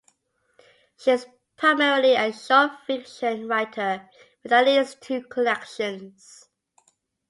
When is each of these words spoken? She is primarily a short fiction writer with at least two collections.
She 0.97 1.11
is 1.11 1.27
primarily 1.57 2.15
a 2.15 2.33
short 2.33 2.71
fiction 2.87 3.47
writer 3.47 4.09
with 4.41 4.51
at 4.51 4.65
least 4.65 4.99
two 5.03 5.21
collections. 5.21 6.49